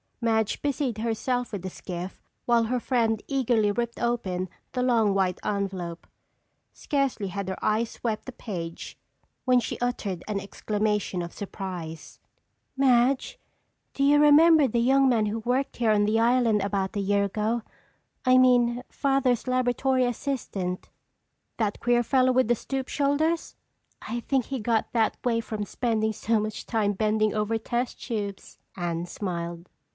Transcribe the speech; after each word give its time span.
Madge 0.23 0.61
busied 0.63 0.99
herself 0.99 1.51
with 1.51 1.63
the 1.63 1.69
skiff 1.69 2.21
while 2.45 2.65
her 2.65 2.79
friend 2.79 3.21
eagerly 3.27 3.71
ripped 3.71 3.99
open 3.99 4.49
the 4.71 4.81
long 4.81 5.15
white 5.15 5.39
envelope. 5.43 6.05
Scarcely 6.73 7.27
had 7.27 7.49
her 7.49 7.57
eyes 7.65 7.91
swept 7.91 8.25
the 8.25 8.31
page 8.31 8.97
when 9.45 9.59
she 9.59 9.79
uttered 9.79 10.23
an 10.27 10.39
exclamation 10.39 11.21
of 11.23 11.33
surprise. 11.33 12.19
"Madge, 12.77 13.39
do 13.93 14.03
you 14.03 14.19
remember 14.19 14.67
the 14.67 14.79
young 14.79 15.09
man 15.09 15.27
who 15.27 15.39
worked 15.39 15.77
here 15.77 15.91
on 15.91 16.05
the 16.05 16.19
island 16.19 16.61
about 16.61 16.95
a 16.95 16.99
year 16.99 17.23
ago? 17.23 17.61
I 18.25 18.37
mean 18.37 18.83
Father's 18.89 19.47
laboratory 19.47 20.05
assistant." 20.05 20.89
"That 21.57 21.79
queer 21.79 22.03
fellow 22.03 22.31
with 22.31 22.47
the 22.47 22.55
stoop 22.55 22.87
shoulders?" 22.87 23.55
"I 24.07 24.19
think 24.21 24.45
he 24.45 24.59
got 24.59 24.93
that 24.93 25.17
way 25.23 25.41
from 25.41 25.63
spending 25.63 26.13
so 26.13 26.39
much 26.39 26.65
time 26.65 26.93
bending 26.93 27.33
over 27.35 27.57
test 27.59 28.01
tubes," 28.01 28.57
Anne 28.75 29.05
smiled. 29.07 29.69